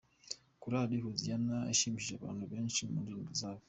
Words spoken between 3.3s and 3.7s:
zabo.